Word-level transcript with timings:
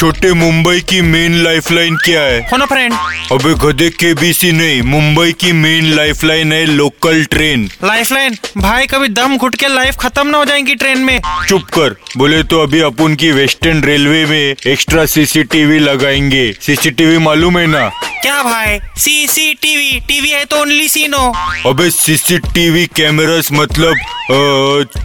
छोटे 0.00 0.32
मुंबई 0.32 0.80
की 0.80 1.00
main 1.02 1.34
lifeline 1.44 1.96
क्या 1.96 2.20
है? 2.20 2.40
होना 2.52 2.64
फ्रेंड 2.64 2.92
अबे 3.32 3.54
गधे 3.64 3.88
के 3.90 4.12
बीसी 4.14 4.50
नहीं 4.52 4.82
मुंबई 4.82 5.32
की 5.32 5.52
मेन 5.52 5.84
लाइफलाइन 5.84 6.52
है 6.52 6.64
लोकल 6.66 7.24
ट्रेन 7.24 7.68
लाइफलाइन 7.84 8.36
भाई 8.58 8.86
कभी 8.86 9.08
दम 9.08 9.36
घुट 9.36 9.54
के 9.54 9.68
लाइफ 9.68 9.96
खत्म 10.00 10.26
ना 10.26 10.38
हो 10.38 10.44
जाएगी 10.44 10.74
ट्रेन 10.74 10.98
में. 10.98 11.20
चुप 11.48 11.62
कर 11.62 11.96
बोले 12.16 12.42
तो 12.42 12.60
अभी 12.60 12.80
अपन 12.80 13.14
की 13.14 13.30
वेस्टर्न 13.32 13.82
रेलवे 13.84 14.24
में 14.26 14.54
एक्स्ट्रा 14.66 15.06
सीसीटीवी 15.06 15.78
लगाएँगे. 15.78 16.52
सीसीटीवी 16.60 17.18
मालूम 17.18 17.58
है 17.58 17.66
ना? 17.66 17.90
क्या 18.24 18.42
भाई? 18.42 18.78
सीसीटीवी 18.98 20.00
टीवी 20.00 20.28
है 20.28 20.44
तो 20.44 20.56
ओनली 20.56 20.88
सीनो 20.88 21.18
अबे 21.66 21.90
सीसीटीवी 21.90 22.86
कैमरास 22.86 23.48
मतलब 23.52 23.96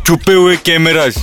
छुपे 0.07 0.33
हुए 0.33 0.55
कैमरास 0.55 1.15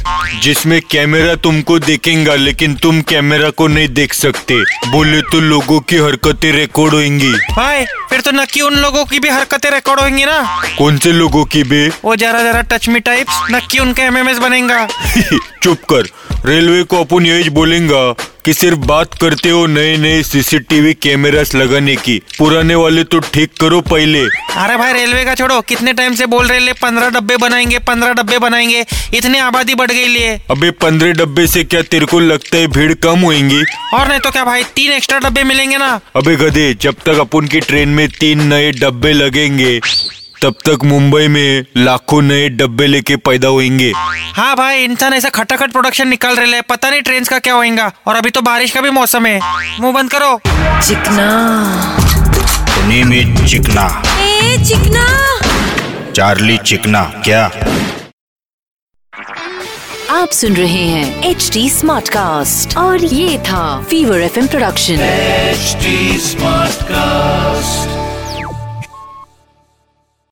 जिसमें 0.43 0.81
कैमरा 0.91 1.35
तुमको 1.35 1.79
देखेगा 1.79 2.35
लेकिन 2.35 2.75
तुम 2.75 3.01
कैमरा 3.03 3.51
को 3.51 3.69
नहीं 3.69 3.89
देख 3.89 4.13
सकते। 4.13 4.61
बोले 4.91 5.23
तो 5.23 5.41
लोगों 5.41 5.81
की 5.81 5.97
हरकतें 5.97 6.53
रिकॉर्ड 6.53 6.95
होंगी। 6.95 7.33
भाई 7.57 7.85
फिर 8.11 8.21
तो 8.21 8.31
नक्की 8.31 8.61
उन 8.61 8.75
लोगों 8.75 9.05
की 9.05 9.21
भी 9.21 9.29
हरकतें 9.29 9.71
रिकॉर्ड 9.71 10.01
होंगी 10.01 10.25
ना? 10.25 10.63
कौन 10.79 10.99
से 10.99 11.13
लोगों 11.13 11.45
की 11.45 11.63
भी? 11.63 11.89
वो 12.05 12.17
जरा 12.17 12.43
जरा 12.43 12.63
टच 12.63 12.89
मी 12.89 13.01
टाइप्स 13.01 13.41
नक्की 13.51 13.79
उनका 13.79 14.05
एमएमएस 14.05 14.39
बनेगा। 14.39 14.87
चुप 15.63 15.79
कर। 15.93 16.09
रेलवे 16.47 16.83
को 16.83 17.05
अपन 17.05 17.27
यही 17.27 17.51
बोलेंगा। 17.51 18.15
कि 18.47 18.53
सिर्फ़ 18.55 18.79
बात 18.79 19.15
करते 19.15 19.51
हो 19.51 19.67
नए 19.67 19.97
नए 19.97 20.23
सीसीटीवी 20.23 20.93
कैमरास 20.95 21.55
लगाने 21.55 21.95
की। 21.97 22.19
पुराने 22.39 22.75
वाले 22.75 23.05
तो 23.05 23.19
ठीक 23.19 23.53
करो 23.61 23.81
पहले। 23.81 24.21
अरे 24.57 24.77
भाई 24.77 24.93
रेलवे 24.93 25.25
का 25.25 25.35
छोड़ो 25.35 25.61
कितने 25.61 25.93
टाइम 25.93 26.15
से 26.15 26.27
बोल 26.27 26.47
रहे 26.47 26.73
पंद्रह 26.73 27.09
डब्बे 27.11 27.37
बनाएँगे 27.37 27.79
पंद्रह 27.79 28.13
डब्बे 28.13 28.39
बनाएँगे 28.39 28.85
इतनी 29.15 29.39
आबादी 29.39 29.75
बढ़ 29.75 29.91
गई 29.91 30.07
लिए। 30.07 30.37
अबे 30.51 30.71
पंद्रह 30.71 31.13
डब्बे 31.13 31.47
से 31.47 31.65
क्या 31.65 31.83
तेरे 31.83 32.07
को 32.07 32.21
लगता 32.21 32.57
है 32.57 32.67
भीड़ 32.67 32.93
कम 32.95 33.21
होएँगी? 33.21 33.63
और 33.95 34.09
नहीं 34.09 34.21
तो 34.21 34.31
क्या 34.31 34.45
भाई 34.45 34.63
तीन 34.77 34.93
एक्स्ट्रा 34.93 35.19
डब्बे 35.19 35.43
मिलेंगे 35.45 35.77
ना? 35.77 36.01
अबे 36.17 36.37
गधे 36.37 36.73
जब 36.75 36.95
तक 37.07 37.19
अपन 37.21 37.47
की 37.47 37.61
ट्रेन 37.61 37.89
में 37.89 38.09
तीन 38.09 38.43
नए 38.43 38.71
डब्बे 38.73 39.13
लगेंगे। 39.13 39.81
तब 40.43 40.53
तक 40.53 40.79
मुंबई 40.85 41.29
में 41.29 41.65
लाखों 41.77 42.23
नए 42.23 42.49
डब्बे 42.49 42.87
लेके 42.87 43.17
पैदा 43.17 43.49
होंगे 43.49 43.93
हाँ 44.35 44.57
भाई 44.57 44.85
इंसान 44.85 45.15
ऐसा 45.15 45.29
खटाखट 45.29 45.73
प्रोडक्शन 45.73 46.09
निकाल 46.09 46.37
रहे 46.37 46.47
ले 46.47 46.61
पता 46.61 46.91
नहीं 46.91 47.03
ट्रेन 47.03 47.25
का 47.25 47.39
क्या 47.39 47.55
होगा 47.55 47.93
और 48.07 48.17
अभी 48.17 48.31
तो 48.31 48.41
बारिश 48.41 48.71
का 48.71 48.81
भी 48.81 48.91
मौसम 48.91 49.27
है। 49.27 49.41
मुँह 49.81 49.93
बंद 49.93 50.11
करो। 50.11 50.41
चिकना। 50.87 51.29
Name 52.89 53.13
is 53.13 53.47
Chikna. 53.47 54.03
ए 54.21 54.65
चिकना। 54.69 55.07
चार्ली 56.13 56.59
चिकना 56.59 57.03
क्या? 57.03 57.51
आप 60.11 60.31
सुन 60.31 60.55
रहे 60.57 60.85
हैं 60.85 61.25
एच 61.25 61.51
डी 61.53 61.71
स्मार्ट 61.71 62.09
कास्ट 62.09 62.77
और 62.77 63.05
ये 63.05 63.39
था 63.39 63.83
fever 63.91 64.21
FM 64.21 64.47
production 64.47 64.97
HD 64.97 65.87
Smartcast. 66.21 67.06